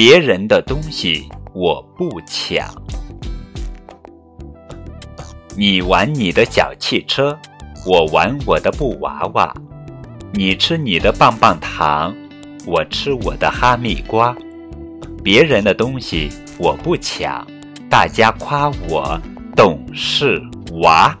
[0.00, 2.72] 别人的东西我不抢。
[5.56, 7.36] 你玩你的小汽车
[7.84, 9.52] 我玩我的布娃娃。
[10.30, 12.14] 你吃你的棒棒糖
[12.64, 14.32] 我吃我的哈密瓜。
[15.20, 17.44] 别人的东西我不抢。
[17.90, 19.20] 大家夸我
[19.56, 20.40] 懂事
[20.74, 21.12] 娃。